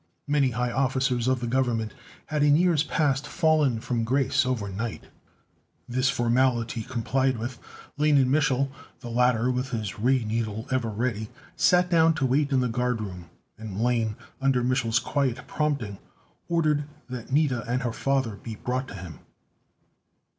[0.25, 1.93] Many high officers of the Government
[2.25, 5.03] had in years past fallen from grace overnight.
[5.87, 7.59] This formality complied with,
[7.97, 12.51] Lane and Mich'l, the latter with his ray needle ever ready, sat down to wait
[12.51, 13.29] in the guard room.
[13.59, 15.99] And Lane, under Mich'l's quiet prompting,
[16.49, 19.19] ordered that Nida and her father be brought to him.